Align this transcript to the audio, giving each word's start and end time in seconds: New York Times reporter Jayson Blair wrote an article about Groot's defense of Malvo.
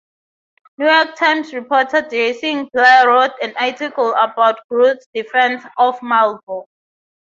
New 0.79 0.87
York 0.87 1.15
Times 1.15 1.53
reporter 1.53 2.01
Jayson 2.09 2.67
Blair 2.73 3.07
wrote 3.07 3.33
an 3.39 3.53
article 3.55 4.15
about 4.15 4.61
Groot's 4.67 5.05
defense 5.13 5.63
of 5.77 5.99
Malvo. 5.99 6.65